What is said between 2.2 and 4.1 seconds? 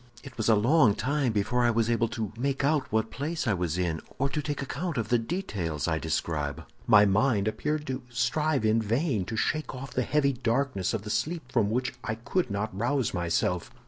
make out what place I was in,